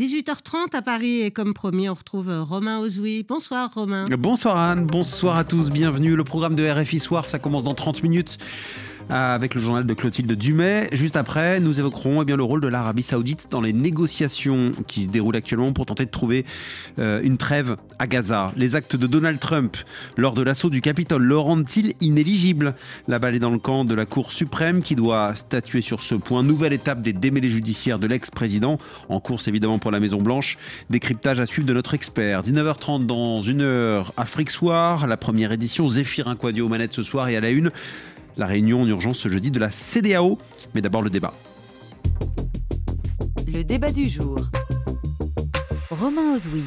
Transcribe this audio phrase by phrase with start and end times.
[0.00, 3.22] 18h30 à Paris et comme promis, on retrouve Romain Ozoui.
[3.22, 4.06] Bonsoir Romain.
[4.18, 6.16] Bonsoir Anne, bonsoir à tous, bienvenue.
[6.16, 8.38] Le programme de RFI Soir, ça commence dans 30 minutes
[9.10, 10.88] avec le journal de Clotilde Dumay.
[10.92, 15.04] Juste après, nous évoquerons eh bien, le rôle de l'Arabie Saoudite dans les négociations qui
[15.04, 16.44] se déroulent actuellement pour tenter de trouver
[16.98, 18.52] euh, une trêve à Gaza.
[18.56, 19.76] Les actes de Donald Trump
[20.16, 22.74] lors de l'assaut du Capitole le rendent-ils inéligible
[23.08, 26.14] La balle est dans le camp de la Cour suprême qui doit statuer sur ce
[26.14, 26.42] point.
[26.42, 30.56] Nouvelle étape des démêlés judiciaires de l'ex-président, en course évidemment pour la Maison-Blanche.
[30.88, 32.42] Décryptage à suivre de notre expert.
[32.42, 35.88] 19h30 dans une heure, Afrique Soir, la première édition.
[35.88, 37.70] Zéphyr Inquadio aux manettes ce soir et à la une.
[38.40, 40.38] La réunion en urgence ce jeudi de la CDAO.
[40.74, 41.34] Mais d'abord le débat.
[43.46, 44.38] Le débat du jour.
[45.90, 46.62] Romain Ozoui.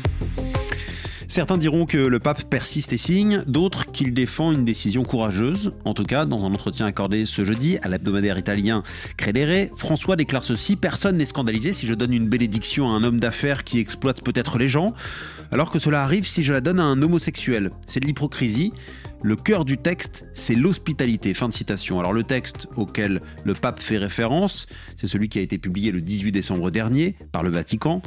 [1.28, 5.73] Certains diront que le pape persiste et signe, d'autres qu'il défend une décision courageuse.
[5.84, 8.84] En tout cas, dans un entretien accordé ce jeudi à l'hebdomadaire italien
[9.17, 13.20] Credere, François déclare ceci Personne n'est scandalisé si je donne une bénédiction à un homme
[13.20, 14.94] d'affaires qui exploite peut-être les gens,
[15.52, 17.72] alors que cela arrive si je la donne à un homosexuel.
[17.88, 18.73] C'est de l'hypocrisie.
[19.24, 21.34] Le cœur du texte, c'est l'hospitalité.
[21.34, 21.98] Fin de citation.
[21.98, 26.02] Alors le texte auquel le pape fait référence, c'est celui qui a été publié le
[26.02, 28.02] 18 décembre dernier par le Vatican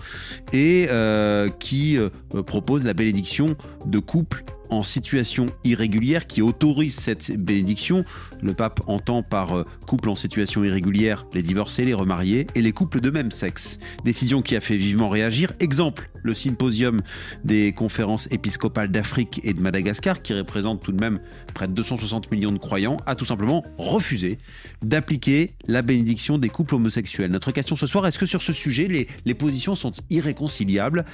[0.52, 2.10] et euh, qui euh,
[2.42, 3.56] propose la bénédiction
[3.86, 8.04] de couples en situation irrégulière qui autorise cette bénédiction.
[8.42, 12.72] Le pape entend par euh, couple en situation irrégulière les divorcés, les remariés et les
[12.72, 13.78] couples de même sexe.
[14.04, 15.52] Décision qui a fait vivement réagir.
[15.60, 17.00] Exemple, le symposium
[17.44, 21.20] des conférences épiscopales d'Afrique et de Madagascar, qui représente tout de même
[21.54, 24.38] près de 260 millions de croyants, a tout simplement refusé
[24.82, 27.30] d'appliquer la bénédiction des couples homosexuels.
[27.30, 31.04] Notre question ce soir, est-ce que sur ce sujet, les, les positions sont irréconciliables?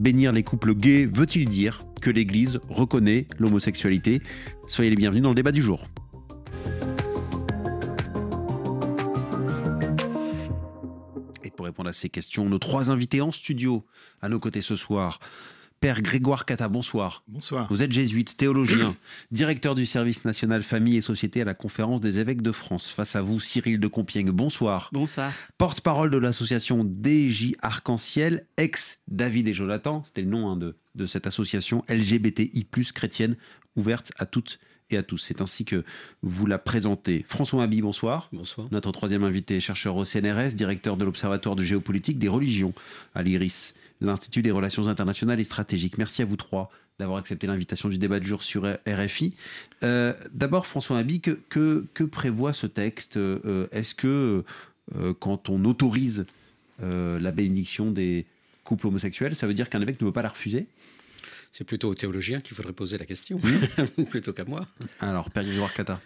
[0.00, 4.20] Bénir les couples gays veut-il dire que l'Église reconnaît l'homosexualité?
[4.66, 5.88] Soyez les bienvenus dans le débat du jour.
[11.42, 13.84] Et pour répondre à ces questions, nos trois invités en studio
[14.20, 15.20] à nos côtés ce soir.
[15.84, 17.24] Père Grégoire Cata, bonsoir.
[17.28, 17.66] Bonsoir.
[17.68, 18.96] Vous êtes jésuite, théologien,
[19.30, 22.88] directeur du service national famille et société à la conférence des évêques de France.
[22.88, 24.88] Face à vous, Cyril de Compiègne, bonsoir.
[24.94, 25.30] Bonsoir.
[25.58, 31.26] Porte-parole de l'association DJ Arc-en-Ciel, ex-David et Jonathan, c'était le nom hein, de, de cette
[31.26, 33.36] association LGBTI, chrétienne,
[33.76, 35.18] ouverte à toutes et à tous.
[35.18, 35.84] C'est ainsi que
[36.22, 37.24] vous la présentez.
[37.28, 38.28] François Mabi, bonsoir.
[38.32, 38.68] Bonsoir.
[38.70, 42.74] Notre troisième invité, chercheur au CNRS, directeur de l'Observatoire de géopolitique des religions
[43.14, 45.98] à l'IRIS, l'Institut des relations internationales et stratégiques.
[45.98, 49.34] Merci à vous trois d'avoir accepté l'invitation du débat du jour sur RFI.
[49.82, 54.44] Euh, D'abord, François Mabi, que, que, que, prévoit ce texte euh, Est-ce que
[54.94, 56.26] euh, quand on autorise
[56.80, 58.26] la bénédiction des
[58.64, 60.66] couples homosexuels, ça veut dire qu'un évêque ne peut pas la refuser?
[61.52, 63.40] C'est plutôt aux théologiens qu'il faudrait poser la question,
[64.10, 64.66] plutôt qu'à moi.
[65.00, 66.00] Alors, Père Grégoire Cata.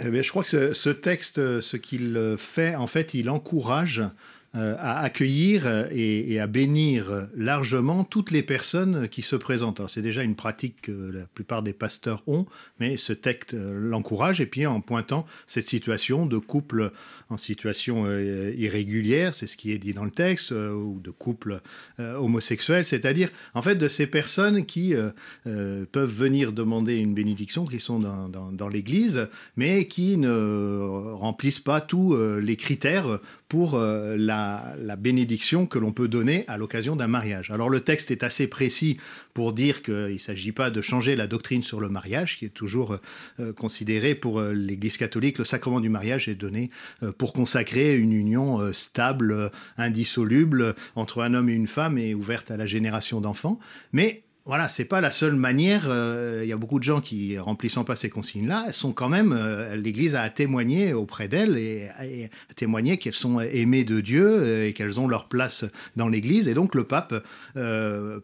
[0.00, 4.00] Eh bien, je crois que ce, ce texte, ce qu'il fait, en fait, il encourage
[4.00, 4.08] euh,
[4.54, 9.80] à accueillir et, et, à bénir largement toutes les personnes qui se présentent.
[9.88, 12.46] C'est déjà une pratique que la plupart des pasteurs ont,
[12.78, 16.92] mais ce texte l'encourage et puis en pointant cette situation de couple
[17.30, 21.10] en situation euh, irrégulière, c'est ce qui est dit dans le texte, euh, ou de
[21.10, 21.60] couple
[22.00, 27.66] euh, homosexuel, c'est-à-dire en fait de ces personnes qui euh, peuvent venir demander une bénédiction,
[27.66, 33.20] qui sont dans, dans l'Église, mais qui ne remplissent pas tous les critères
[33.52, 37.50] pour la, la, bénédiction que l'on peut donner à l'occasion d'un mariage.
[37.50, 38.96] Alors le texte est assez précis
[39.34, 42.54] pour dire qu'il ne s'agit pas de changer la doctrine sur le mariage, qui est
[42.54, 42.96] toujours
[43.40, 45.36] euh, considéré pour euh, l'Église catholique.
[45.36, 46.70] Le sacrement du mariage est donné
[47.02, 51.98] euh, pour consacrer une union euh, stable, euh, indissoluble entre un homme et une femme
[51.98, 53.58] et ouverte à la génération d'enfants.
[53.92, 55.84] Mais voilà, c'est pas la seule manière.
[55.84, 59.32] Il euh, y a beaucoup de gens qui, remplissant pas ces consignes-là, sont quand même.
[59.32, 64.26] Euh, L'Église a témoigné auprès d'elles et, et, a témoigné qu'elles sont aimées de Dieu
[64.26, 65.64] euh, et qu'elles ont leur place
[65.94, 66.48] dans l'Église.
[66.48, 67.14] Et donc le pape,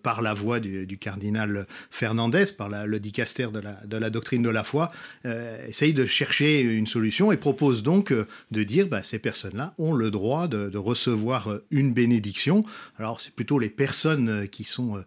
[0.02, 4.90] par la voix du, cardinal Fernandez, par le dicaster de la, doctrine de la foi,
[5.66, 10.10] essaye de chercher une solution et propose donc de dire bah, ces personnes-là ont le
[10.10, 12.64] droit de, recevoir une bénédiction.
[12.98, 15.02] Alors c'est plutôt les personnes qui sont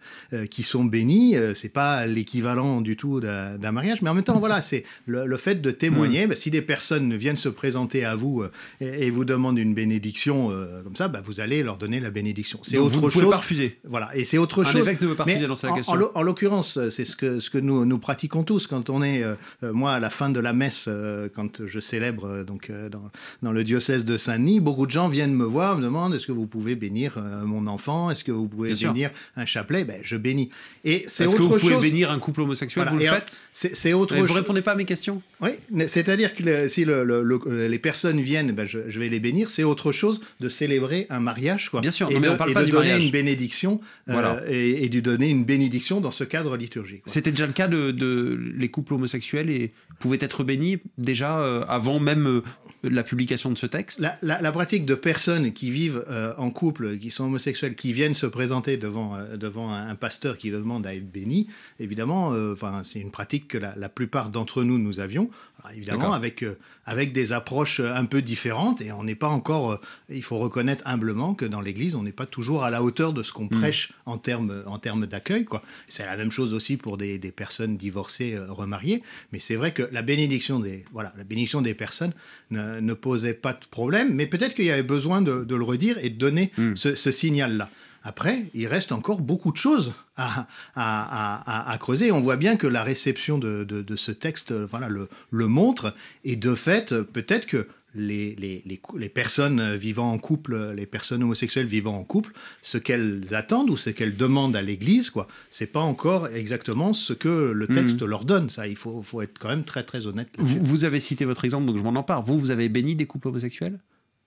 [0.49, 4.39] qui sont bénies béni, c'est pas l'équivalent du tout d'un mariage, mais en même temps,
[4.39, 6.25] voilà, c'est le, le, fait de témoigner.
[6.25, 6.29] Mmh.
[6.29, 9.73] Bah, si des personnes viennent se présenter à vous euh, et, et, vous demandent une
[9.73, 12.59] bénédiction euh, comme ça, bah, vous allez leur donner la bénédiction.
[12.61, 13.23] C'est autre vous chose.
[13.23, 13.79] Vous pas refuser.
[13.83, 14.81] Voilà, et c'est autre Un chose.
[14.81, 15.93] évêque ne veut pas refuser dans la question.
[15.93, 19.23] En, en l'occurrence, c'est ce que ce que nous nous pratiquons tous quand on est,
[19.23, 23.11] euh, moi, à la fin de la messe, euh, quand je célèbre euh, donc dans,
[23.41, 26.31] dans, le diocèse de Saint-Denis, beaucoup de gens viennent me voir, me demandent est-ce que
[26.31, 29.17] vous pouvez bénir mon enfant, est-ce que vous pouvez Bien bénir sûr.
[29.35, 29.83] un chapelet?
[29.83, 30.49] Ben, je bénis.
[30.83, 31.81] Et Et c'est Est-ce autre que vous pouvez chose.
[31.83, 32.91] bénir un couple homosexuel Voilà.
[32.91, 34.35] Vous le Et faites C'est autre Mais Vous chose.
[34.37, 35.51] répondez pas à mes questions Oui,
[35.87, 39.19] c'est-à-dire que le- si le- le- le- les personnes viennent, ben, je, je vais les
[39.19, 39.49] bénir.
[39.49, 41.81] C'est autre chose de célébrer un mariage, quoi.
[41.81, 43.05] Bien sûr, et non, mais de, on parle et pas de du donner mariage.
[43.05, 43.79] une bénédiction
[44.09, 44.41] euh, Voilà.
[44.49, 47.03] et, et de donner une bénédiction dans ce cadre liturgique.
[47.05, 51.63] C'était déjà le cas de, de les couples homosexuels et pouvaient être bénis déjà euh,
[51.67, 52.41] avant même euh,
[52.83, 56.49] la publication de ce texte La, la- la pratique de personnes qui vivent euh, en
[56.49, 60.49] couple, qui sont homosexuels, qui viennent se présenter devant, euh, devant un, un pasteur qui
[60.51, 61.47] demande à être béni,
[61.79, 65.29] évidemment, euh, enfin, c'est une pratique que la, la plupart d'entre nous, nous avions.
[65.63, 69.27] Alors, évidemment, avec, euh, avec des approches euh, un peu différentes, et on n'est pas
[69.27, 69.79] encore,
[70.09, 73.21] il faut reconnaître humblement que dans l'Église, on n'est pas toujours à la hauteur de
[73.23, 75.45] ce qu'on prêche en termes en termes d'accueil.
[75.45, 75.61] quoi.
[75.87, 79.83] C'est la même chose aussi pour des, des personnes divorcées, remariées, mais c'est vrai que
[79.91, 82.13] la bénédiction des, voilà, la bénédiction des personnes
[82.49, 85.63] ne, ne posait pas de problème, mais peut-être qu'il y avait besoin de, de le
[85.63, 86.75] redire et de donner Mm.
[86.75, 87.69] ce, ce signal-là.
[88.03, 90.45] Après, il reste encore beaucoup de choses à, à-
[90.75, 92.11] à- à- à creuser.
[92.11, 95.47] On voit bien que la réception de, de- de ce texte euh, voilà, le, le
[95.47, 95.93] montre.
[96.23, 100.71] Et de fait, euh, peut-être que les, les- les cou- les personnes vivant en couple,
[100.75, 102.31] les personnes homosexuelles vivant en couple,
[102.61, 107.11] ce qu'elles attendent ou ce qu'elles demandent à l'Église, quoi, c'est pas encore exactement ce
[107.13, 108.49] que le texte leur donne.
[108.49, 110.29] Ça, il faut, faut être quand même très très honnête.
[110.39, 112.23] vous, vous avez cité votre exemple, donc je m'en empare.
[112.23, 113.77] Vous, vous avez béni des couples homosexuels?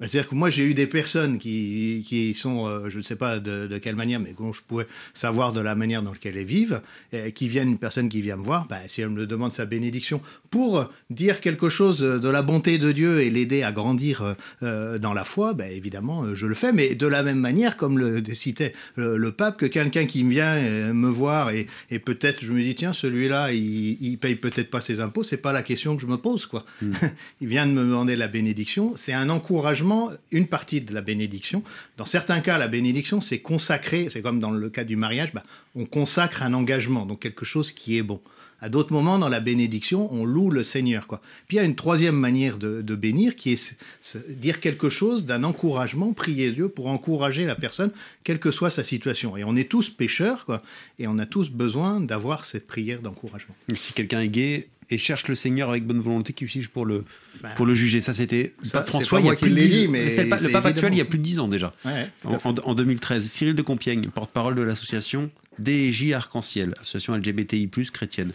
[0.01, 3.17] Bah, C'est-à-dire que moi, j'ai eu des personnes qui, qui sont, euh, je ne sais
[3.17, 6.37] pas de, de quelle manière, mais dont je pouvais savoir de la manière dans laquelle
[6.37, 6.81] elles vivent,
[7.13, 9.67] et qui viennent, une personne qui vient me voir, bah, si elle me demande sa
[9.67, 10.21] bénédiction
[10.51, 14.99] pour dire quelque chose de la bonté de Dieu et l'aider à grandir euh, euh,
[14.99, 17.99] dans la foi, bah, évidemment, euh, je le fais, mais de la même manière, comme
[17.99, 22.45] le citait le, le pape, que quelqu'un qui vient euh, me voir et, et peut-être
[22.45, 25.63] je me dis, tiens, celui-là, il, il paye peut-être pas ses impôts, c'est pas la
[25.63, 26.65] question que je me pose, quoi.
[27.41, 29.84] il vient de me demander la bénédiction, c'est un encouragement,
[30.31, 31.63] une partie de la bénédiction.
[31.97, 35.43] Dans certains cas, la bénédiction, c'est consacré, c'est comme dans le cas du mariage, bah,
[35.75, 38.21] on consacre un engagement, donc quelque chose qui est bon.
[38.61, 41.07] À d'autres moments, dans la bénédiction, on loue le Seigneur.
[41.07, 41.21] Quoi.
[41.49, 45.27] Puis il y a une troisième manière de, bénir qui est s- dire quelque chose
[45.27, 47.91] d'un encouragement, prier Dieu pour encourager la personne,
[48.23, 49.37] quelle que soit sa situation.
[49.37, 50.63] Et on est tous pécheurs, quoi,
[50.99, 53.55] et on a tous besoin d'avoir cette prière d'encouragement.
[53.75, 57.05] Si quelqu'un est gay et cherche le Seigneur avec bonne volonté, qui suis-je pour le,
[57.43, 59.67] Bah, pour le juger Ça, c'était Pape c'est François il y a plus de l'ai
[59.67, 61.49] 10 dit, mais C'était le, le pape actuel il y a plus de 10 ans
[61.49, 61.73] déjà.
[61.85, 62.49] Ouais, En, fait.
[62.49, 65.31] en- en 2013, Cyril de Compiègne, porte-parole de l'association
[65.65, 68.33] DJ Arc-en-Ciel, association LGBTI+, chrétienne.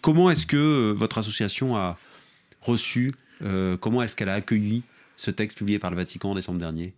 [0.00, 1.98] Comment est-ce que euh, votre association a
[2.60, 3.10] reçu,
[3.42, 4.82] euh, comment est-ce qu'elle a accueilli
[5.16, 6.92] ce texte publié par le Vatican en décembre dernier?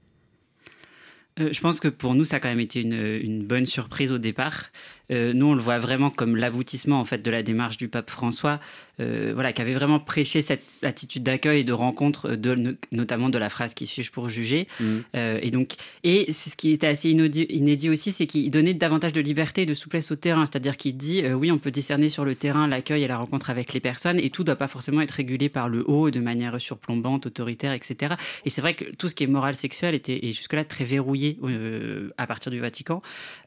[1.41, 4.13] Euh, je pense que pour nous, ça a quand même été une, une bonne surprise
[4.13, 4.71] au départ.
[5.13, 8.11] Euh, nous, on le voit vraiment comme l'aboutissement en fait de la démarche du pape
[8.11, 8.61] François,
[9.01, 13.39] euh, voilà, qui avait vraiment prêché cette attitude d'accueil et de rencontre, de, notamment de
[13.39, 14.67] la phrase qui suis-je pour juger.
[15.15, 19.21] Euh, et donc, et ce qui était assez inédit aussi, c'est qu'il donnait davantage de
[19.21, 20.45] liberté et de souplesse au terrain.
[20.47, 23.73] C'est-à-dire qu'il dit, oui, on peut discerner sur le terrain l'accueil et la rencontre avec
[23.73, 26.61] les personnes, et tout ne doit pas forcément être régulé par le haut de manière
[26.61, 28.15] surplombante, autoritaire, etc.
[28.45, 32.11] Et c'est vrai que tout ce qui est moral sexuel était jusque-là très verrouillé euh,
[32.19, 33.03] à partir du Vatican.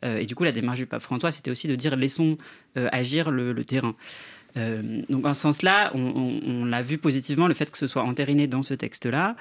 [0.06, 2.38] Euh, et du coup, la démarche du pape François, c'était aussi de dire laissons
[2.78, 3.96] euh, agir le, terrain.
[4.56, 8.64] Donc en ce sens-là, on, l'a vu positivement le fait que ce soit entériné dans
[8.64, 9.36] ce texte-là.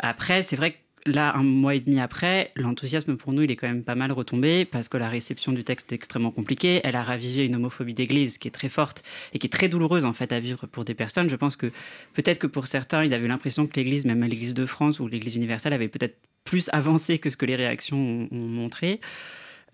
[0.00, 3.56] Après, c'est vrai que là, un mois et demi après, l'enthousiasme pour nous, il est
[3.56, 6.80] quand même pas mal retombé parce que la réception du texte est extrêmement compliquée.
[6.84, 9.02] Elle a ravivé une homophobie d'église qui est très forte
[9.32, 11.30] et qui est très douloureuse en fait à vivre pour des personnes.
[11.30, 11.66] Je pense que
[12.14, 15.36] peut-être que pour certains, ils avaient l'impression que l'église, même l'église de France ou l'église
[15.36, 16.16] universelle, avait peut-être
[16.48, 19.00] plus avancé que ce que les réactions ont, ont montré.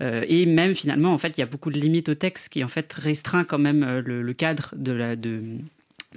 [0.03, 2.65] Euh, et même finalement, en fait, il y a beaucoup de limites au texte qui
[2.65, 5.41] en fait restreint quand même euh, le, cadre de la de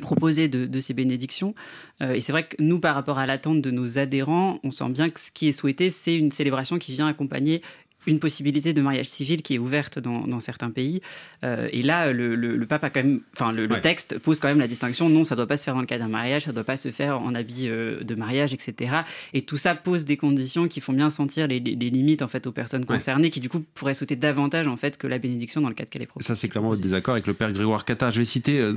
[0.02, 1.54] proposé de, de ces bénédictions.
[2.02, 4.90] Euh, et c'est vrai que nous, par rapport à l'attente de nos adhérents, on sent
[4.90, 7.62] bien que ce qui est souhaité, c'est une célébration qui vient accompagner
[8.08, 11.02] une possibilité de mariage civil qui est ouverte dans, dans certains pays.
[11.44, 14.48] Euh, et là, le, le- le pape a quand même, enfin, le, texte pose quand
[14.48, 15.10] même la distinction.
[15.10, 16.90] Non, ça doit pas se faire dans le cadre d'un mariage, ça doit pas se
[16.92, 19.02] faire en habit euh, de mariage, etc.
[19.34, 22.28] Et tout ça pose des conditions qui font bien sentir les, les- les limites en
[22.28, 22.96] fait aux personnes Ouais.
[22.96, 25.90] concernées, qui du coup pourraient souhaiter davantage en fait que la bénédiction dans le cadre
[25.90, 26.28] qu'elle est proposée.
[26.28, 28.10] Ça, c'est clairement votre désaccord avec le père Grégoire Cata.
[28.12, 28.74] Je vais citer, euh,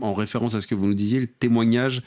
[0.00, 2.02] en référence à ce que vous nous disiez, le témoignage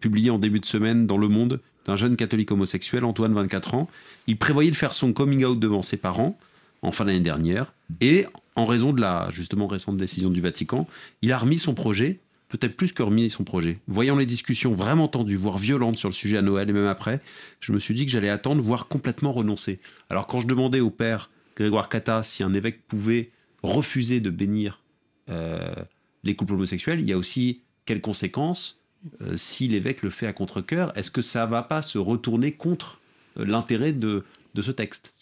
[0.00, 3.88] publié en début de semaine dans Le Monde d'un jeune catholique homosexuel, Antoine, 24 ans.
[4.28, 6.38] Il prévoyait de faire son coming out devant ses parents
[6.82, 7.72] en fin d'année dernière.
[8.00, 10.86] Et en raison de la, justement, récente décision du Vatican,
[11.20, 13.78] il a remis son projet, peut-être plus que remis son projet.
[13.88, 17.20] Voyant les discussions vraiment tendues, voire violentes sur le sujet à Noël et même après,
[17.58, 19.80] je me suis dit que j'allais attendre, voire complètement renoncer.
[20.10, 23.30] Alors quand je demandais au père Grégoire Cata si un évêque pouvait
[23.64, 24.80] refuser de bénir
[25.28, 25.74] euh,
[26.22, 28.79] les couples homosexuels, il y a aussi quelles conséquences?
[29.22, 33.00] Euh, si l'évêque le fait à contre-coeur Est-ce que ça va pas se retourner contre
[33.38, 35.12] euh, l'intérêt de, de ce texte?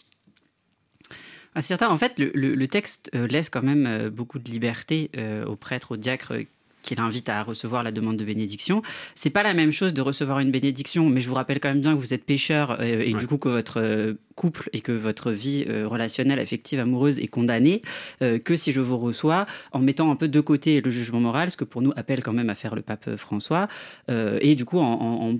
[1.55, 5.09] À certains, en fait, le, texte laisse quand même beaucoup de liberté
[5.47, 6.33] aux prêtres, aux diacres
[6.89, 8.81] qu'il invite à recevoir la demande de bénédiction.
[9.13, 11.81] C'est pas la même chose de recevoir une bénédiction, mais je vous rappelle quand même
[11.81, 14.91] bien que vous êtes pécheur euh, et du coup que votre euh, couple et que
[14.91, 17.81] votre vie euh, relationnelle, affective, amoureuse est condamnée,
[18.19, 21.57] que si je vous reçois en mettant un peu de côté le jugement moral, ce
[21.57, 23.67] que pour nous appelle quand même à faire le pape François,
[24.09, 25.35] et du coup en en,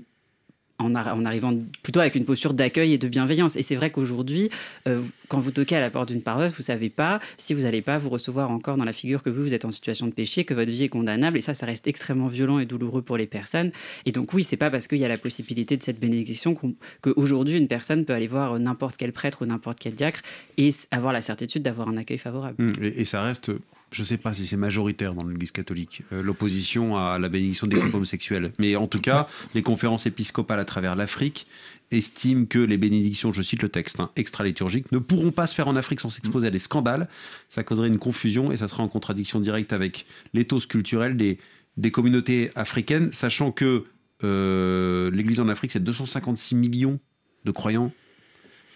[0.94, 3.56] arrivant plutôt avec une posture d'accueil et de bienveillance.
[3.56, 4.50] Et c'est vrai qu'aujourd'hui,
[4.88, 7.82] euh, quand vous toquez à la porte d'une paroisse, vous savez pas si vous n'allez
[7.82, 10.44] pas vous recevoir encore dans la figure que vous, vous êtes en situation de péché,
[10.44, 11.38] que votre vie est condamnable.
[11.38, 13.72] Et ça, ça reste extrêmement violent et douloureux pour les personnes.
[14.06, 16.54] Et donc oui, c'est pas parce qu'il y a la possibilité de cette bénédiction
[17.00, 20.22] qu'aujourd'hui une personne peut aller voir n'importe quel prêtre ou n'importe quel diacre
[20.56, 22.62] et avoir la certitude d'avoir un accueil favorable.
[22.62, 22.84] Mmh.
[22.96, 23.50] et ça reste
[23.92, 27.66] je ne sais pas si c'est majoritaire dans l'Église catholique, euh, l'opposition à la bénédiction
[27.66, 28.52] des couples homosexuels.
[28.58, 31.46] Mais en tout cas, les conférences épiscopales à travers l'Afrique
[31.90, 35.66] estiment que les bénédictions, je cite le texte, hein, extra-liturgiques, ne pourront pas se faire
[35.66, 37.08] en Afrique sans s'exposer à des scandales.
[37.48, 41.38] Ça causerait une confusion et ça serait en contradiction directe avec l'éthos culturel des,
[41.76, 43.84] des communautés africaines, sachant que
[44.22, 47.00] euh, l'Église en Afrique, c'est 256 millions
[47.44, 47.92] de croyants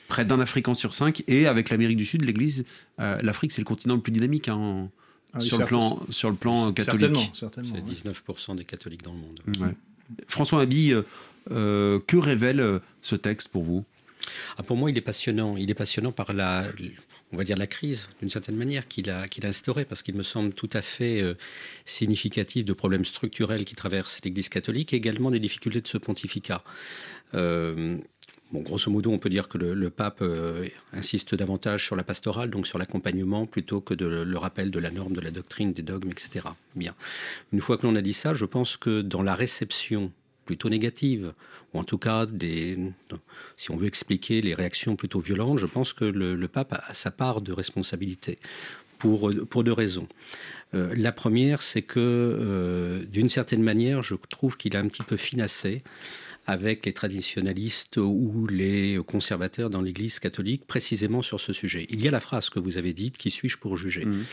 [0.08, 1.22] près d'un Africain sur cinq.
[1.28, 2.64] Et avec l'Amérique du Sud, l'Église,
[3.00, 4.90] euh, l'Afrique, c'est le continent le plus dynamique hein,
[5.34, 7.30] ah sur, le plan, sur le plan catholique.
[7.32, 9.74] Certainement, C'est 19% des catholiques dans le monde.
[10.28, 11.02] François Habi, euh,
[11.50, 13.84] euh, que révèle ce texte pour vous?
[14.56, 15.56] Ah, Pour moi, il est passionnant.
[15.56, 16.66] Il est passionnant par la,
[17.32, 20.14] on va dire la crise, d'une certaine manière, qu'il a, qu'il a instaurée, parce qu'il
[20.14, 21.22] me semble tout à fait
[21.84, 26.62] significatif de problèmes structurels qui traversent l'Église catholique, et également des difficultés de ce pontificat.
[28.54, 32.50] Bon, grosso modo, on peut dire que le, pape euh, insiste davantage sur la pastorale,
[32.50, 36.12] donc sur l'accompagnement, plutôt que le rappel de la norme, de la doctrine, des dogmes,
[36.12, 36.46] etc.
[36.76, 36.94] Bien.
[37.52, 40.12] Une fois que l'on a dit ça, je pense que dans la réception
[40.44, 41.32] plutôt négative,
[41.72, 42.28] ou en tout cas,
[43.56, 47.10] si on veut expliquer les réactions plutôt violentes, je pense que le, pape a sa
[47.10, 48.38] part de responsabilité,
[49.00, 50.06] pour, pour deux raisons.
[50.74, 55.02] Euh, la première, c'est que, euh, d'une certaine manière, je trouve qu'il a un petit
[55.02, 55.82] peu finassé
[56.46, 61.86] avec les traditionalistes ou les conservateurs dans l'Église catholique précisément sur ce sujet.
[61.90, 64.04] Il y a la phrase que vous avez dite, qui suis-je pour juger?
[64.04, 64.24] Mmh.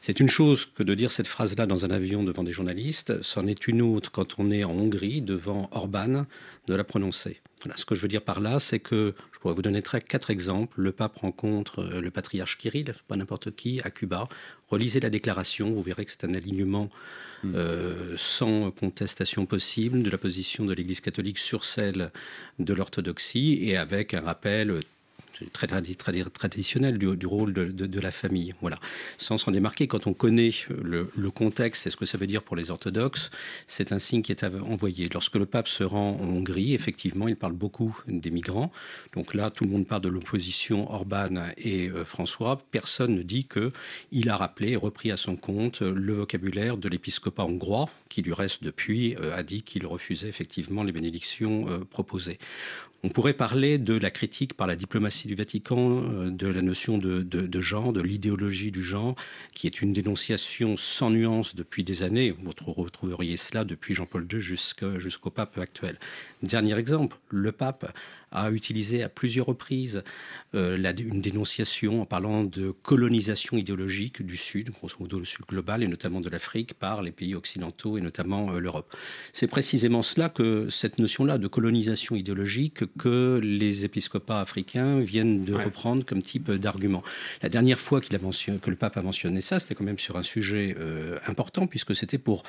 [0.00, 3.46] C'est une chose que de dire cette phrase-là dans un avion devant des journalistes, c'en
[3.46, 6.24] est une autre quand on est en Hongrie devant Orban
[6.66, 7.42] de la prononcer.
[7.76, 10.80] ce que je veux dire par là, c'est que je pourrais vous donner quatre exemples.
[10.80, 14.26] Le pape rencontre euh, le patriarche Kirill, pas n'importe qui, à Cuba.
[14.68, 16.88] Relisez la déclaration, vous verrez que c'est un alignement
[17.44, 17.54] mm.
[17.54, 22.10] euh, sans contestation possible de la position de l'Église catholique sur celle
[22.58, 24.80] de l'orthodoxie et avec un rappel
[25.52, 28.54] très, traditionnel du, rôle de, la famille.
[28.60, 28.78] Voilà.
[29.18, 32.56] Sans s'en démarquer, quand on connaît le, contexte et ce que ça veut dire pour
[32.56, 33.30] les orthodoxes,
[33.66, 35.08] c'est un signe qui est envoyé.
[35.12, 38.72] Lorsque le pape se rend en Hongrie, effectivement, il parle beaucoup des migrants.
[39.14, 42.62] Donc là, tout le monde parle de l'opposition Orban et euh, François.
[42.70, 43.72] Personne ne dit que
[44.12, 48.62] il a rappelé repris à son compte le vocabulaire de l'épiscopat hongrois, qui du reste
[48.62, 52.38] depuis euh, a dit qu'il refusait effectivement les bénédictions euh, proposées.
[53.02, 56.98] On pourrait parler de la critique par la diplomatie du Vatican euh, de la notion
[56.98, 59.14] de, genre, de l'idéologie du genre,
[59.54, 62.30] qui est une dénonciation sans nuance depuis des années.
[62.30, 65.96] Vous retrouveriez cela depuis Jean-Paul II jusqu'au pape actuel.
[66.42, 67.90] Dernier exemple, le pape
[68.32, 70.02] a utilisé à plusieurs reprises
[70.54, 75.82] euh, une dénonciation en parlant de colonisation idéologique du Sud, grosso modo le Sud global,
[75.82, 78.94] et notamment de l'Afrique, par les pays occidentaux et notamment euh, l'Europe.
[79.32, 85.54] C'est précisément cela que cette notion-là de colonisation idéologique que les épiscopats africains viennent de
[85.54, 87.02] reprendre comme type d'argument.
[87.42, 89.98] La dernière fois qu'il a mentionné, que le pape a mentionné ça, c'était quand même
[89.98, 92.42] sur un sujet euh, important, puisque c'était pour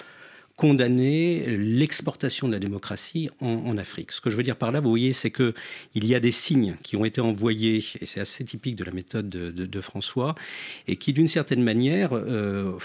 [0.57, 4.11] condamner l'exportation de la démocratie en, Afrique.
[4.11, 5.53] Ce que je veux dire par là, vous voyez, c'est que
[5.95, 8.91] il y a des signes qui ont été envoyés, et c'est assez typique de la
[8.91, 10.35] méthode de, François,
[10.87, 12.77] et qui, d'une certaine manière, euh,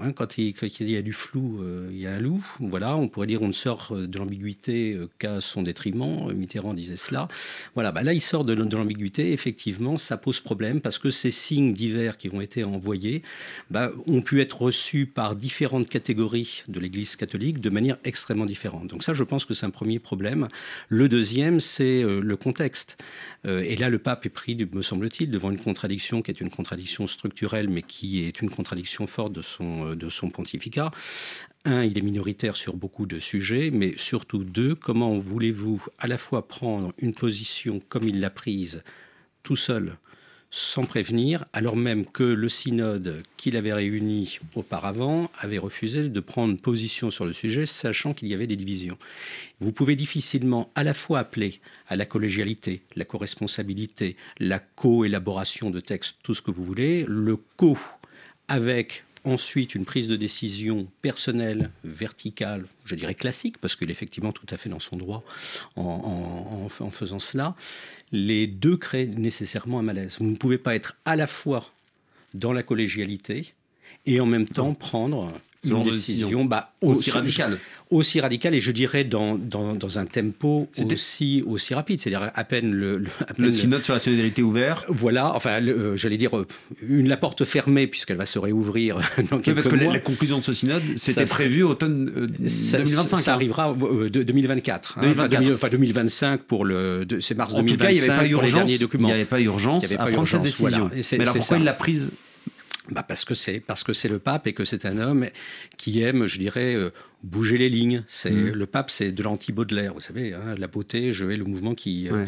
[0.00, 2.44] Hein, quand, il, y a du flou, euh, il y a un loup.
[2.58, 6.32] Voilà, on pourrait dire on ne sort euh, de l'ambiguïté euh, qu'à son détriment.
[6.32, 7.28] Mitterrand disait cela.
[7.74, 9.32] Voilà, bah là il sort de, l'ambiguïté.
[9.32, 13.22] Effectivement, ça pose problème parce que ces signes divers qui ont été envoyés
[13.70, 18.88] bah, ont pu être reçus par différentes catégories de l'Église catholique de manière extrêmement différente.
[18.88, 20.48] Donc ça, je pense que c'est un premier problème.
[20.88, 22.98] Le deuxième, c'est le contexte.
[23.44, 27.06] et là, le pape est pris, me semble-t-il, devant une contradiction qui est une contradiction
[27.06, 30.90] structurelle, mais qui est une contradiction forte de son euh, de son pontificat.
[31.64, 36.16] Un, il est minoritaire sur beaucoup de sujets, mais surtout deux, comment voulez-vous à la
[36.16, 38.82] fois prendre une position comme il l'a prise
[39.42, 39.96] tout seul
[40.50, 46.60] sans prévenir, alors même que le synode qu'il avait réuni auparavant avait refusé de prendre
[46.60, 48.98] position sur le sujet, sachant qu'il y avait des divisions.
[49.60, 55.78] Vous pouvez difficilement à la fois appeler à la collégialité, la co-responsabilité, la co-élaboration de
[55.78, 57.78] textes, tout ce que vous voulez, le co
[58.48, 64.32] avec ensuite une prise de décision personnelle, verticale, je dirais classique, parce qu'il est effectivement
[64.32, 65.22] tout à fait dans son droit
[65.76, 67.54] en, en, faisant cela,
[68.12, 70.16] les deux créent nécessairement un malaise.
[70.18, 71.70] Vous ne pouvez pas être à la fois
[72.34, 73.54] dans la collégialité
[74.06, 75.32] et en même temps prendre
[75.68, 77.58] une décision bah, aussi radicale.
[77.90, 82.00] Aussi radicale, et je dirais dans, dans, dans un tempo aussi, aussi rapide.
[82.00, 82.98] C'est-à-dire à peine le.
[82.98, 83.06] Le,
[83.38, 84.84] le synode sur la solidarité ouvert.
[84.88, 86.46] Voilà, enfin, euh, j'allais dire, euh,
[86.88, 88.98] une, la porte fermée, puisqu'elle va se réouvrir
[89.30, 89.92] dans quelques Parce que mois.
[89.92, 93.16] La, conclusion de ce synode, c'était prévu automne euh, 2025.
[93.16, 94.98] Ça, arrivera euh, de, 2024.
[94.98, 95.54] Hein, 2024.
[95.54, 97.06] Enfin, 2025, pour le.
[97.20, 99.40] C'est mars en 2025 tout cas, il n'y avait pas urgence, il n'y avait pas
[99.40, 100.68] urgence Il y avait à pas prendre cette décision.
[100.68, 100.90] voilà.
[100.94, 102.10] Mais alors pourquoi il l'a prise
[102.90, 105.28] Bah parce que c'est parce que c'est le pape et que c'est un homme
[105.76, 106.92] qui aime, je dirais, euh,
[107.22, 108.02] bouger les lignes.
[108.08, 108.50] C'est Mm.
[108.54, 112.08] le pape, c'est de l'anti-Baudelaire, vous savez, hein, la beauté, je vais le mouvement qui
[112.08, 112.24] euh,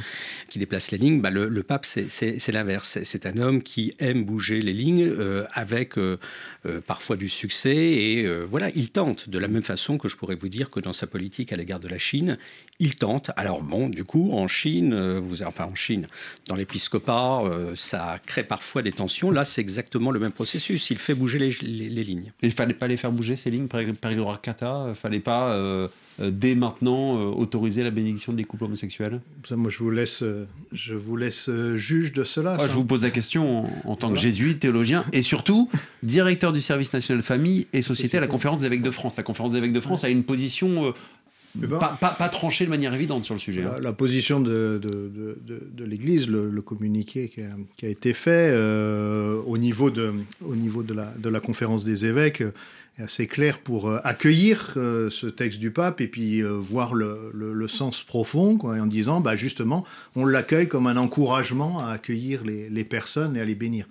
[0.49, 1.21] qui déplace les lignes.
[1.21, 2.09] Bah, le, le pape, c'est-
[2.53, 2.99] l'inverse.
[3.03, 6.19] C'est- un homme qui aime bouger les lignes euh, avec euh,
[6.87, 10.49] parfois du succès et voilà, il tente de la même façon que je pourrais vous
[10.49, 12.37] dire que dans sa politique à l'égard de la Chine,
[12.79, 13.31] il tente.
[13.37, 16.07] Alors bon, du coup, en Chine, vous, enfin en Chine,
[16.49, 17.43] dans l'épiscopat,
[17.75, 19.31] ça crée parfois des tensions.
[19.31, 20.91] Là, c'est exactement le même processus.
[20.91, 22.33] Il fait bouger les, les- les lignes.
[22.43, 24.82] Il fallait pas les faire bouger ces lignes, par Périgord Arcata.
[24.89, 25.89] Il fallait pas euh,
[26.21, 29.21] euh, dès maintenant euh, autoriser la bénédiction des couples homosexuels?
[29.49, 32.57] Ça, moi, je vous laisse, euh, je vous laisse euh, juge de cela.
[32.61, 35.69] Ah, je vous pose la question en, en tant que jésuite, théologien et surtout
[36.03, 38.33] directeur du service national famille et société à la Société.
[38.33, 39.17] conférence des évêques de France.
[39.17, 40.93] La conférence des évêques de France a une position euh,
[41.63, 43.65] Eh ben, pas, pas- pas tranchée de manière évidente sur le sujet.
[43.65, 43.77] hein.
[43.83, 47.89] La, position de, de, de- de- de l'Église, le, le communiqué qui a, qui a
[47.91, 50.13] été fait euh, au niveau, de,
[50.45, 52.53] au niveau de, la, de la conférence des évêques euh,
[52.99, 57.67] assez clair pour euh, accueillir euh, ce texte du pape et puis euh, voir le,
[57.69, 59.85] sens profond en disant bah, justement
[60.17, 63.87] on l'accueille comme un encouragement à accueillir les personnes et à les bénir.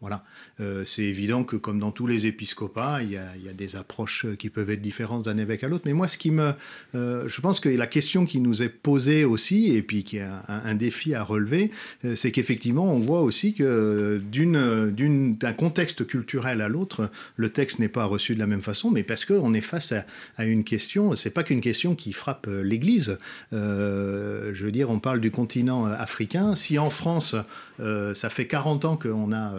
[0.00, 0.22] Voilà.
[0.60, 4.48] Euh, c'est évident que, comme dans tous les épiscopats, il y, a, des approches qui
[4.48, 5.82] peuvent être différentes d'un évêque à l'autre.
[5.86, 6.52] Mais moi, ce qui me,
[6.94, 10.26] euh, je pense que la question qui nous est posée aussi, et puis qui est
[10.46, 11.72] un, défi à relever,
[12.04, 17.88] euh, c'est qu'effectivement, on voit aussi que d'un contexte culturel à l'autre, le texte n'est
[17.88, 20.06] pas reçu de la même façon, mais parce qu'on est face à,
[20.36, 21.16] à une question.
[21.16, 23.18] C'est pas qu'une question qui frappe l'Église.
[23.50, 26.54] Je veux dire, on parle du continent africain.
[26.54, 27.34] Si en France,
[27.78, 29.54] ça fait 40 ans qu'on a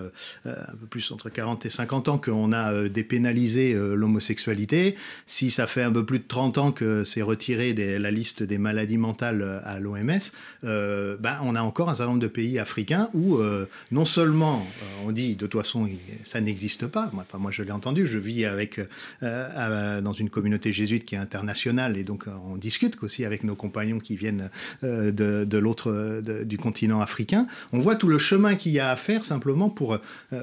[0.45, 5.51] un peu plus entre 40 et 50 ans qu'on a euh, dépénalisé euh, l'homosexualité, si
[5.51, 8.57] ça fait un peu plus de 30 ans que c'est retiré de la liste des
[8.57, 10.09] maladies mentales euh, à l'OMS,
[10.63, 14.59] euh, ben, on a encore un certain nombre de pays africains où euh, non seulement
[14.59, 15.89] euh, on dit de toute façon
[16.23, 18.85] ça n'existe pas, moi, enfin, moi je l'ai entendu, je vis avec, euh,
[19.23, 23.43] euh, dans une communauté jésuite qui est internationale et donc euh, on discute aussi avec
[23.43, 24.49] nos compagnons qui viennent
[24.83, 27.47] euh, de, l'autre euh, du continent africain.
[27.73, 29.97] On voit tout le chemin qu'il y a à faire simplement pour, euh,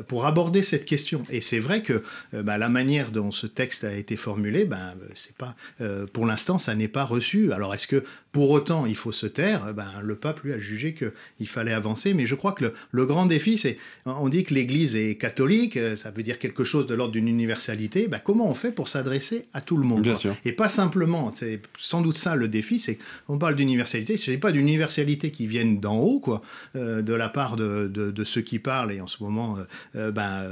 [0.09, 1.25] pour aborder cette question.
[1.31, 2.03] Et c'est vrai que
[2.35, 6.07] euh, bah, la manière dont ce texte a été formulé, ben, euh, c'est pas, euh,
[6.07, 7.53] pour l'instant, ça n'est pas reçu.
[7.53, 9.73] Alors est-ce que pour autant il faut se taire?
[9.75, 12.15] Ben, Le pape, lui, a jugé qu'il fallait avancer.
[12.15, 15.77] Mais je crois que le, le grand défi, c'est, on dit que l'Église est catholique,
[15.77, 18.09] euh, ça veut dire quelque chose de l'ordre d'une universalité.
[18.09, 20.03] Ben, comment on fait pour s'adresser à tout le monde?
[20.03, 20.35] Bien sûr.
[20.45, 24.21] et pas simplement, c'est sans doute ça le défi, c'est on parle d'universalité, il ne
[24.21, 26.43] s'agit pas d'universalité qui vienne d'en haut, quoi,
[26.77, 29.61] euh, de la part de, de, de ceux qui parlent, et en ce moment, euh,
[29.61, 30.45] euh, ben,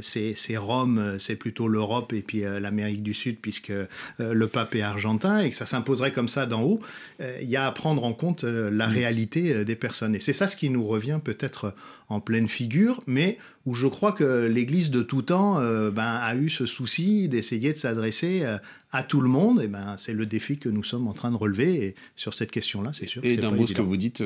[0.00, 3.72] c'est Rome, c'est plutôt l'Europe et puis l'Amérique du Sud, puisque
[4.18, 6.80] le pape est argentin, et que ça s'imposerait comme ça d'en haut,
[7.20, 10.14] il y a à prendre en compte la réalité des personnes.
[10.14, 11.74] Et c'est ça ce qui nous revient peut-être
[12.08, 16.34] en pleine figure, mais où je crois que l'Église de tout temps euh, ben, a
[16.34, 18.58] eu ce souci d'essayer de s'adresser euh,
[18.90, 19.62] à tout le monde.
[19.62, 21.84] Et ben, c'est le défi que nous sommes en train de relever.
[21.84, 23.24] Et sur cette question-là, c'est sûr.
[23.24, 24.22] Et d'un mot, ce que vous dites,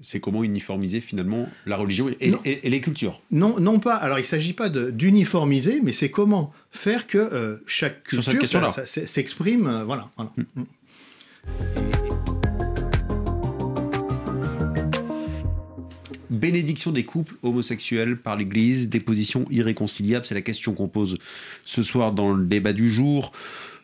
[0.00, 2.38] c'est comment uniformiser finalement la religion et, Non.
[2.44, 3.20] et- et les cultures.
[3.30, 3.94] Non, non pas.
[3.94, 9.66] Alors, il ne s'agit pas d'uniformiser, mais c'est comment faire que euh, chaque culture s'exprime.
[9.66, 10.08] euh, voilà.
[10.16, 10.32] voilà.
[10.54, 10.62] Mm.
[16.30, 21.16] Bénédiction des couples homosexuels par l'Église, des positions irréconciliables, c'est la question qu'on pose
[21.64, 23.32] ce soir dans le débat du jour.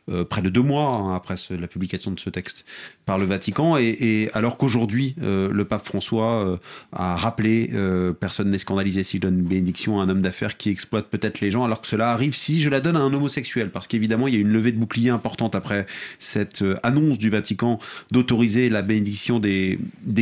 [0.08, 2.64] Euh, près de deux mois hein, après la publication de ce texte
[3.06, 3.76] par le Vatican.
[3.76, 6.58] Et, alors qu'aujourd'hui, euh, le pape François
[6.92, 7.70] a rappelé
[8.20, 11.40] personne n'est scandalisé si je donne une bénédiction à un homme d'affaires qui exploite peut-être
[11.40, 13.70] les gens, alors que cela arrive si je la donne à un homosexuel.
[13.70, 15.86] Parce qu'évidemment, il y a une levée de bouclier importante après
[16.18, 17.78] cette annonce du Vatican
[18.10, 19.78] d'autoriser la bénédiction des,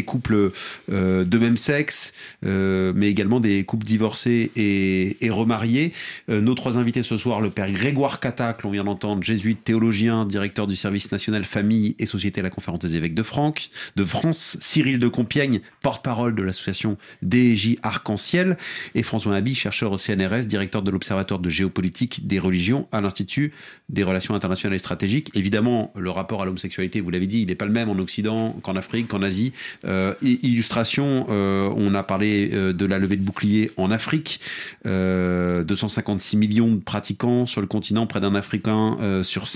[0.07, 0.53] couples
[0.89, 5.93] de même sexe, mais également des couples divorcés et, et remariés.
[6.29, 10.25] nos trois invités ce soir, le père Grégoire Cata, que l'on vient d'entendre, jésuite, théologien,
[10.25, 14.05] directeur du service national famille et société à la conférence des évêques de, Franck, de
[14.05, 16.97] France, Cyril de Compiègne, porte-parole de l'association
[17.29, 18.57] DJ Arc-en-Ciel,
[18.95, 23.53] et François Nabi, chercheur au CNRS, directeur de l'Observatoire de géopolitique des religions à l'Institut
[23.89, 25.31] des relations internationales et stratégiques.
[25.35, 28.51] Évidemment, le rapport à l'homosexualité, vous l'avez dit, il n'est pas le même en Occident
[28.63, 29.53] qu'en Afrique, qu'en Asie.
[29.85, 34.39] Euh, illustration, euh, on a parlé euh, de la levée de bouclier en Afrique,
[34.85, 39.49] 256 millions de pratiquants sur le continent, près d'un Africain sur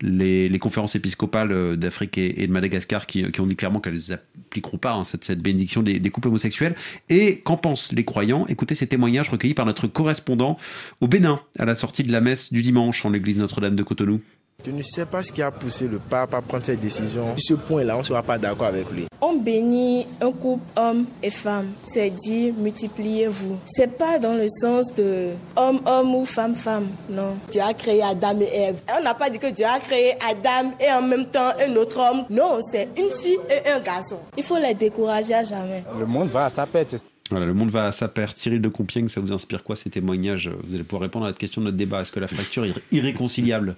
[0.00, 4.94] Les, conférences épiscopales euh, d'Afrique et, de Madagascar qui, ont dit clairement qu'elles n'appliqueront pas
[4.94, 6.74] hein, cette, bénédiction des, des, couples homosexuels.
[7.08, 8.46] Et qu'en pensent les croyants?
[8.48, 10.56] Écoutez ces témoignages recueillis par notre correspondant
[11.00, 14.20] au Bénin à la sortie de la messe du dimanche en l'église Notre-Dame de Cotonou.
[14.66, 17.36] Je ne sais pas ce qui a poussé le pape à prendre cette décision.
[17.36, 19.06] Sur ce point-là, on ne sera pas d'accord avec lui.
[19.20, 21.68] On bénit un couple homme et femme.
[21.86, 23.56] C'est dit multipliez-vous.
[23.64, 26.88] C'est pas dans le sens de homme-homme ou femme-femme.
[27.08, 27.36] Non.
[27.52, 28.76] Dieu a créé Adam et Ève.
[28.98, 32.00] On n'a pas dit que Dieu a créé Adam et en même temps un autre
[32.00, 32.24] homme.
[32.28, 34.18] Non, c'est une fille et un garçon.
[34.36, 35.84] Il faut les décourager à jamais.
[35.96, 36.96] Le monde va à sa perte.
[37.30, 38.36] Voilà, le monde va à sa perte.
[38.38, 40.50] Cyril de Compiègne, ça vous inspire quoi ces témoignages?
[40.64, 42.00] Vous allez pouvoir répondre à la question de notre débat.
[42.00, 43.76] Est-ce que la fracture est irréconciliable?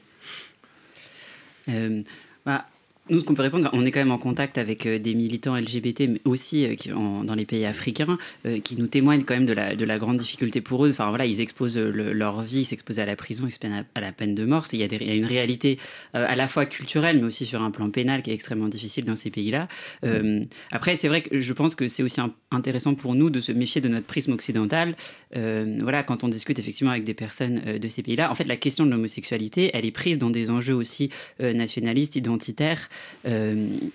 [1.69, 2.03] Euh,
[2.45, 2.67] bah,
[3.11, 5.57] nous, ce qu'on peut répondre, on est quand même en contact avec euh, des militants
[5.57, 8.19] LGBT, mais aussi euh, dans les pays africains,
[8.65, 10.91] qui nous témoignent quand même de la, de la grande difficulté pour eux.
[10.91, 14.13] Enfin voilà, ils exposent leur vie, ils s'exposent à la prison, ils s'exposent à, la
[14.13, 14.67] peine de mort.
[14.73, 15.79] Il y a, des, il y a une réalité
[16.13, 19.17] à la fois culturelle, mais aussi sur un plan pénal qui est extrêmement difficile dans
[19.17, 19.69] ces pays-là.
[20.71, 22.21] après, c'est vrai que je pense que c'est aussi
[22.51, 24.97] intéressant pour nous de se méfier de notre prisme occidental.
[25.35, 28.87] voilà, quand on discute effectivement avec des personnes de ces pays-là, en fait, la question
[28.87, 32.89] de l'homosexualité, elle est prise dans des enjeux aussi nationalistes, identitaires.
[33.23, 33.91] 嗯。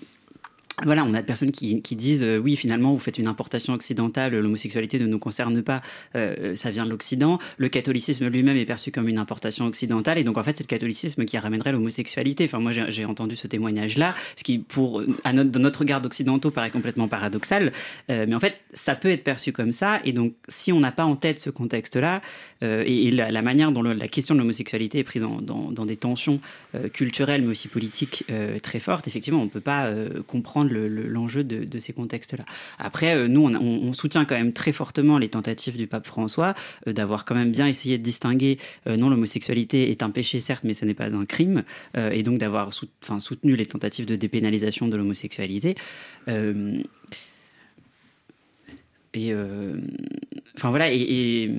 [0.84, 4.36] Voilà, on a des personnes qui, disent euh, oui, finalement, vous faites une importation occidentale,
[4.36, 5.80] l'homosexualité ne nous concerne pas,
[6.16, 7.38] euh, ça vient de l'Occident.
[7.56, 10.68] Le catholicisme lui-même est perçu comme une importation occidentale, et donc en fait, c'est le
[10.68, 12.44] catholicisme qui ramènerait l'homosexualité.
[12.44, 16.50] Enfin, moi, j'ai entendu ce témoignage-là, ce qui, pour, à notre, dans notre regard d'occidentaux,
[16.50, 17.72] paraît complètement paradoxal,
[18.10, 20.92] euh, mais en fait, ça peut être perçu comme ça, et donc si on n'a
[20.92, 22.20] pas en tête ce contexte-là,
[22.62, 26.40] et, la, manière dont la question de l'homosexualité est prise dans, dans, des tensions
[26.92, 28.24] culturelles, mais aussi politiques
[28.62, 29.90] très fortes, effectivement, on ne peut pas
[30.26, 32.44] comprendre l'enjeu de, ces contextes-là.
[32.78, 36.54] Après, euh, nous, on, soutient quand même très fortement les tentatives du pape François
[36.86, 40.64] euh, d'avoir quand même bien essayé de distinguer, euh, non, l'homosexualité est un péché, certes,
[40.64, 41.64] mais ce n'est pas un crime,
[41.96, 45.76] et donc d'avoir soutenu les tentatives de dépénalisation de l'homosexualité.
[49.14, 49.34] et
[50.56, 51.50] enfin voilà, et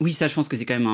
[0.00, 0.86] oui, ça, je pense que c'est quand même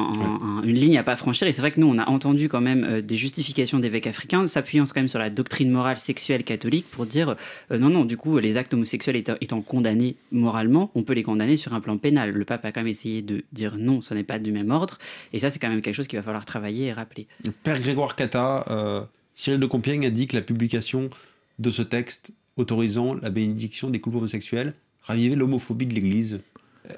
[0.64, 1.46] une ligne à pas franchir.
[1.46, 4.46] Et c'est vrai que nous, on a entendu quand même euh, des justifications d'évêques africains
[4.46, 7.36] s'appuyant quand même sur la doctrine morale sexuelle catholique pour dire
[7.70, 11.58] euh, non, non, du coup, les actes homosexuels étant, condamnés moralement, on peut les condamner
[11.58, 12.30] sur un plan pénal.
[12.30, 14.96] Le pape a quand même essayé de dire non, ce n'est pas du même ordre.
[15.34, 17.26] Et ça, c'est quand même quelque chose qu'il va falloir travailler et rappeler.
[17.62, 19.02] Père Grégoire Cata, euh,
[19.34, 21.10] Cyril de Compiègne a dit que la publication
[21.58, 26.40] de ce texte autorisant la bénédiction des couples homosexuels ravivait l'homophobie de l'Église.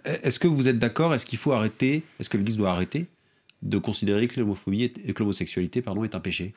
[0.05, 1.15] Est-ce que vous êtes d'accord?
[1.15, 2.03] Est-ce qu'il faut arrêter?
[2.19, 3.07] Est-ce que l'Église doit arrêter
[3.63, 6.55] de considérer que l'homophobie et l'homosexualité pardon, est un péché?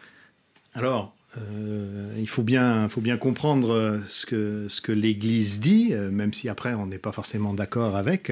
[0.73, 5.89] Alors, euh, il faut bien, faut bien comprendre euh, ce que, ce que l'Église dit,
[5.91, 8.31] euh, même si après on n'est pas forcément d'accord avec.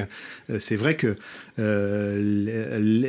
[0.60, 1.15] c'est vrai que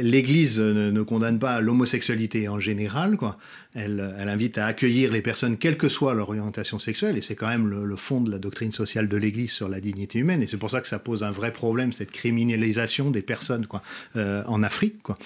[0.08, 3.16] l'Église ne, condamne pas l'homosexualité en général.
[3.16, 3.38] Quoi.
[3.74, 7.48] Elle, invite à accueillir les personnes, quelle que soit leur orientation sexuelle, et c'est quand
[7.48, 10.42] même le, fond de la doctrine sociale de l'Église sur la dignité humaine.
[10.42, 13.82] Et c'est pour ça que ça pose un vrai problème, cette criminalisation des personnes quoi,
[14.14, 15.18] en Afrique quoi,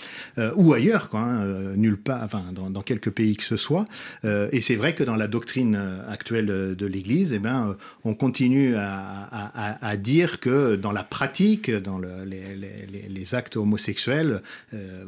[0.56, 3.84] ou ailleurs, quoi, hein, nulle part, enfin, dans, quelques pays que ce soit
[4.24, 7.74] et c'est vrai que dans la doctrine euh, actuelle euh, de l'Église, eh ben, euh,
[8.04, 14.42] on continue à, dire que dans la pratique, dans les, actes homosexuels,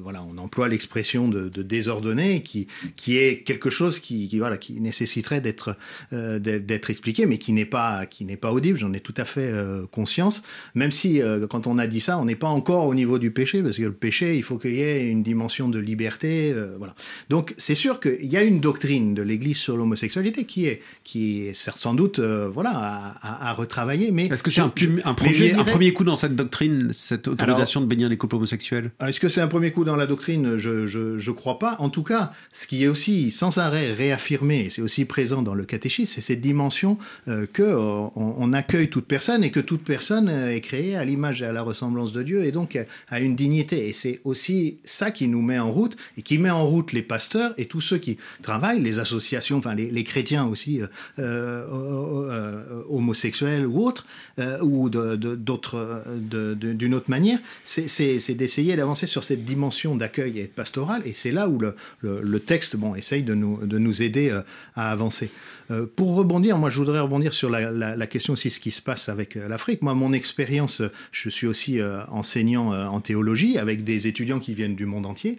[0.02, 5.40] voilà, on emploie l'expression de, désordonné, qui, qui est quelque chose qui, voilà, qui nécessiterait
[5.40, 5.76] d'être
[6.10, 8.78] d'être expliqué, mais qui n'est pas qui n'est pas audible.
[8.78, 9.52] J'en ai tout à fait
[9.90, 10.42] conscience,
[10.74, 13.62] même si quand on a dit ça, on n'est pas encore au niveau du péché,
[13.62, 16.94] parce que le péché, il faut qu'il y ait une dimension de liberté, voilà.
[17.30, 21.46] Donc c'est sûr qu'il y a une doctrine de l'Église sur l'homosexualité, qui est, qui
[21.46, 24.10] est sans doute voilà, à, retravailler.
[24.12, 24.72] Mais est-ce que c'est un,
[25.04, 28.90] un, premier, un premier coup dans cette doctrine, cette autorisation de bénir les couples homosexuels?
[29.06, 31.76] Est-ce que c'est un premier coup dans la doctrine Je je, crois pas.
[31.78, 35.64] En tout cas, ce qui est aussi sans arrêt réaffirmé, c'est aussi présent dans le
[35.64, 40.28] catéchisme, c'est cette dimension euh, que euh, on, accueille toute personne et que toute personne
[40.28, 42.76] euh, est créée à l'image et à la ressemblance de Dieu et donc
[43.08, 43.88] a une dignité.
[43.88, 47.02] Et c'est aussi ça qui nous met en route et qui met en route les
[47.02, 50.80] pasteurs et tous ceux qui travaillent, les associations, enfin les, chrétiens aussi
[52.88, 54.04] homosexuels ou autres,
[54.62, 61.02] ou d'une autre manière, c'est d'essayer d'avancer sur cette dimension d'accueil et de pastoral.
[61.06, 64.36] Et c'est là où le, le, texte bon, essaye de nous, de nous aider
[64.74, 65.30] à avancer.
[65.70, 69.08] Euh, pour rebondir, moi je voudrais rebondir sur la, question aussi ce qui se passe
[69.08, 69.82] avec euh, l'Afrique.
[69.82, 74.74] Moi, mon expérience, je suis aussi euh, enseignant en théologie avec des étudiants qui viennent
[74.74, 75.38] du monde entier.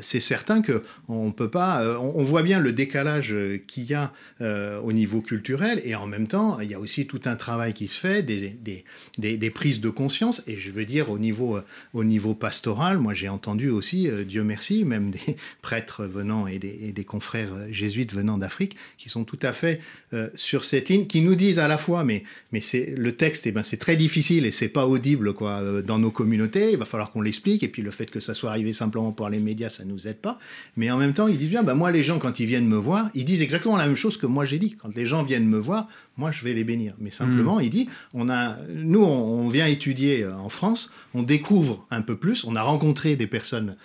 [0.00, 3.34] c'est certain que on peut pas, on, voit bien le décalage
[3.66, 7.20] qu'il y a au niveau culturel et en même temps, il y a aussi tout
[7.24, 10.42] un travail qui se fait, des, prises de conscience.
[10.46, 11.58] Et je veux dire au niveau,
[11.94, 16.78] au niveau pastoral, moi j'ai entendu aussi, Dieu merci, même des prêtres venant et des,
[16.82, 19.80] et des confrères jésuites venant d'Afrique qui sont tout à fait
[20.12, 22.24] euh, sur cette ligne, qui nous disent à la fois, mais,
[22.60, 25.98] c'est le texte, eh ben, c'est très difficile et c'est pas audible quoi, euh, dans
[25.98, 28.72] nos communautés, il va falloir qu'on l'explique, et puis le fait que ça soit arrivé
[28.72, 30.38] simplement par les médias, ça nous aide pas.
[30.76, 32.76] Mais en même temps, ils disent bien, ben, moi, les gens, quand ils viennent me
[32.76, 34.76] voir, ils disent exactement la même chose que moi j'ai dit.
[34.80, 36.94] Quand les gens viennent me voir, moi, je vais les bénir.
[36.98, 37.62] Mais simplement, mmh.
[37.62, 42.16] il dit, on a, nous, on, vient étudier euh, en France, on découvre un peu
[42.16, 43.76] plus, on a rencontré des personnes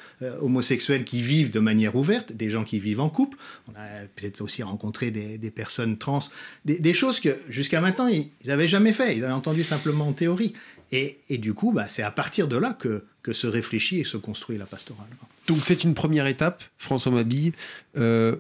[0.42, 4.42] homosexuelles qui vivent de manière ouverte, des gens qui vivent en couple, on a peut-être
[4.42, 6.20] aussi rencontré des, des personnes trans,
[6.66, 10.54] des, choses que jusqu'à maintenant, ils n'avaient jamais fait, ils avaient entendu simplement en théorie.
[10.94, 14.18] Et, du coup, bah, c'est à partir de là que, que se réfléchit et se
[14.18, 15.08] construit la pastorale.
[15.48, 17.54] Donc c'est une première étape, François Mabille,
[17.98, 18.36] euh,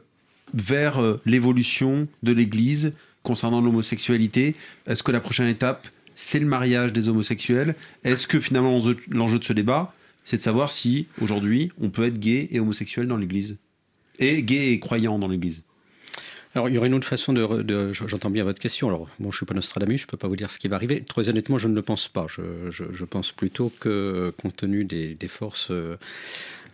[0.54, 2.91] vers euh, l'évolution de l'Église
[3.23, 4.55] concernant l'homosexualité.
[4.88, 7.75] Est-ce que la prochaine étape, c'est le mariage des homosexuels?
[8.03, 8.77] Est-ce que finalement
[9.10, 13.07] l'enjeu de ce débat, c'est de savoir si aujourd'hui on peut être gay et homosexuel
[13.07, 13.57] dans l'Église?
[14.19, 15.63] Et gay et croyant dans l'Église?
[16.53, 17.91] Alors, il y aurait une autre façon de.
[17.93, 18.89] J'entends bien votre question.
[18.89, 21.01] Alors, bon, je suis pas Nostradamus, je peux pas vous dire ce qui va arriver.
[21.01, 22.27] Très honnêtement, je ne le pense pas.
[22.27, 25.71] Je, pense plutôt que, compte tenu des, forces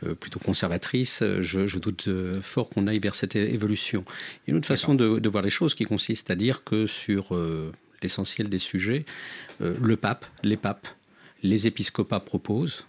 [0.03, 2.09] euh, plutôt conservatrices, je, doute
[2.41, 4.03] fort qu'on aille vers cette évolution.
[4.07, 6.87] Il y a une autre façon de, voir les choses qui consiste à dire que
[6.87, 9.05] sur euh, l'essentiel des sujets,
[9.61, 10.87] euh, le pape, les papes,
[11.43, 12.85] les épiscopats proposent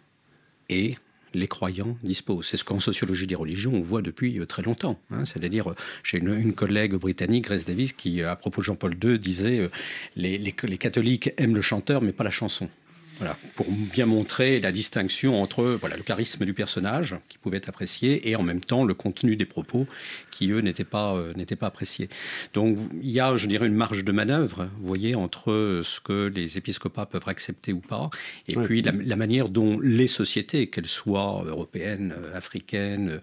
[0.70, 0.96] et
[1.34, 2.46] les croyants disposent.
[2.46, 4.98] C'est ce qu'en sociologie des religions, on voit depuis euh, très longtemps.
[5.10, 5.24] Hein.
[5.24, 9.18] C'est-à-dire, euh, j'ai une, collègue britannique, Grace Davis, qui, euh, à propos de Jean-Paul II,
[9.18, 9.68] disait
[10.16, 12.68] les, les catholiques aiment le chanteur, mais pas la chanson.
[13.18, 17.68] Voilà, pour bien montrer la distinction entre voilà, le charisme du personnage, qui pouvait être
[17.68, 19.88] apprécié, et en même temps le contenu des propos,
[20.30, 22.08] qui eux n'étaient pas, euh, n'étaient pas appréciés.
[22.54, 26.32] Donc il y a, je dirais, une marge de manœuvre, vous voyez, entre ce que
[26.32, 28.08] les épiscopats peuvent accepter ou pas,
[28.46, 33.20] et puis la, manière dont les sociétés, qu'elles soient européennes, africaines,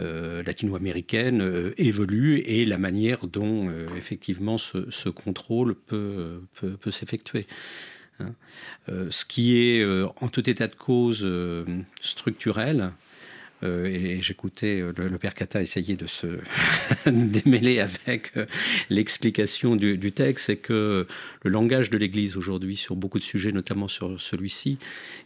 [0.00, 6.90] euh, latino-américaines, euh, évoluent, et la manière dont effectivement ce, ce contrôle peut, peut, peut
[6.90, 7.46] s'effectuer.
[8.20, 8.34] Hein.
[8.88, 11.64] Euh, ce qui est euh, en tout état de cause euh,
[12.00, 12.92] structurel,
[13.62, 16.26] euh, et, j'écoutais euh, le, père Kata essayer de se
[17.06, 18.44] démêler avec euh,
[18.90, 21.06] l'explication du, texte, c'est que
[21.42, 24.78] le langage de l'Église aujourd'hui sur beaucoup de sujets, notamment sur celui-ci,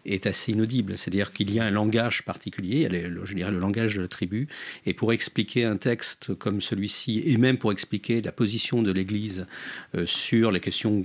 [0.07, 0.97] est assez inaudible.
[0.97, 2.89] C'est-à-dire qu'il y a un langage particulier,
[3.25, 4.49] je dirais le langage de la tribu,
[4.87, 9.47] et pour expliquer un texte comme celui-ci, et même pour expliquer la position de l'Église
[10.05, 11.05] sur les questions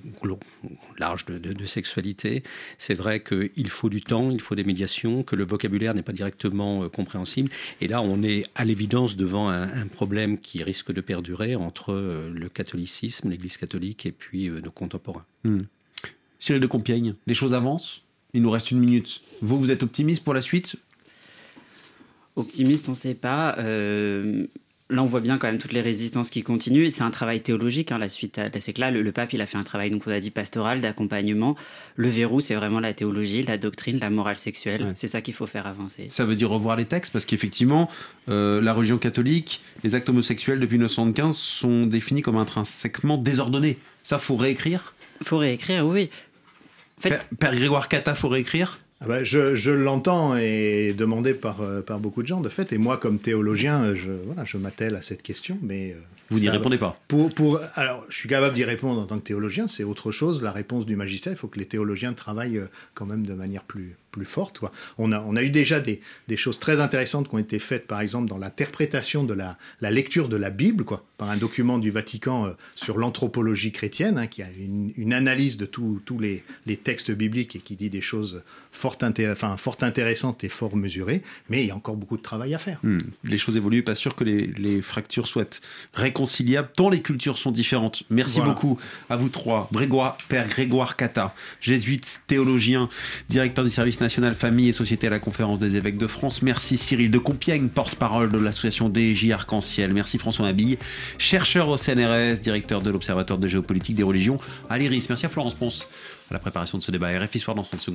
[0.98, 2.44] larges de, de sexualité,
[2.78, 6.14] c'est vrai qu'il faut du temps, il faut des médiations, que le vocabulaire n'est pas
[6.14, 6.88] directement
[7.82, 12.32] et là, on est à l'évidence devant un, problème qui risque de perdurer entre euh,
[12.34, 15.26] le catholicisme, l'Église catholique et puis euh, nos contemporains.
[15.44, 15.62] Hmm.
[16.40, 19.22] Cyril de Compiègne, les choses avancent Il nous reste une minute.
[19.42, 20.76] Vous, vous êtes optimiste pour la suite?
[22.36, 23.56] Optimiste, on ne sait pas.
[23.60, 24.48] Euh,
[24.90, 26.90] là, on voit bien quand même toutes les résistances qui continuent.
[26.90, 28.40] C'est un travail théologique, hein, la suite.
[28.60, 30.82] C'est que là, le, pape, il a fait un travail, donc on a dit pastoral,
[30.82, 31.56] d'accompagnement.
[31.96, 34.92] Le verrou, c'est vraiment la théologie, la doctrine, la morale sexuelle.
[34.96, 36.08] C'est ça qu'il faut faire avancer.
[36.10, 37.90] Ça veut dire revoir les textes, parce qu'effectivement,
[38.30, 43.78] euh, la religion catholique, les actes homosexuels depuis 1975 sont définis comme intrinsèquement désordonnés.
[44.04, 44.94] Ça, faut réécrire?
[45.24, 46.10] Faut réécrire, oui.
[47.02, 48.80] Père, Grégoire Cata, faut réécrire?
[49.02, 52.72] Ah bah, je, l'entends et demandé par, euh, par beaucoup de gens, de fait.
[52.72, 55.58] Et moi, comme théologien, je, voilà, je m'attelle à cette question.
[55.62, 59.06] Mais euh, Vous n'y répondez pas pour, pour, Alors, je suis capable d'y répondre en
[59.06, 59.68] tant que théologien.
[59.68, 60.42] C'est autre chose.
[60.42, 63.64] La réponse du magistère, il faut que les théologiens travaillent euh, quand même de manière
[63.64, 64.62] plus, plus forte.
[64.98, 66.00] On, a, on a eu déjà des,
[66.30, 69.92] des, choses très intéressantes qui ont été faites, par exemple, dans l'interprétation de la, la,
[69.92, 74.28] lecture de la Bible, quoi, par un document du Vatican euh, sur l'anthropologie chrétienne, hein,
[74.28, 78.00] qui a une, une, analyse de tous les, les, textes bibliques et qui dit des
[78.00, 78.96] choses fort,
[79.32, 82.58] enfin, fort intéressantes et fort mesurées, mais il y a encore beaucoup de travail à
[82.58, 82.80] faire.
[82.84, 83.00] Hmm.
[83.26, 85.60] Les choses évoluent, pas sûr que les, les, fractures soient
[85.94, 88.04] réconciliables, tant les cultures sont différentes.
[88.10, 88.54] Merci voilà.
[88.54, 89.68] beaucoup à vous trois.
[89.74, 92.88] Grégoire, Père Grégoire Cata, jésuite, théologien,
[93.28, 96.42] directeur du service national famille et société à la conférence des évêques de France.
[96.42, 99.94] Merci Cyril de Compiègne, porte-parole de l'association DJ Arc-en-Ciel.
[99.94, 100.78] Merci François Mabille,
[101.18, 104.40] chercheur au CNRS, directeur de l'Observatoire de géopolitique des religions
[104.70, 105.08] à l'IRIS.
[105.10, 105.88] Merci à Florence Ponce
[106.30, 107.08] à la préparation de ce débat.
[107.20, 107.94] RFI Soir dans 30 secondes.